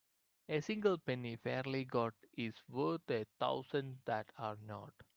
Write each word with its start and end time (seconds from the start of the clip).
A 0.49 0.61
single 0.61 0.97
penny 0.97 1.35
fairly 1.35 1.85
got 1.85 2.15
is 2.35 2.55
worth 2.67 3.07
a 3.11 3.27
thousand 3.39 3.99
that 4.05 4.31
are 4.35 4.55
not. 4.65 4.93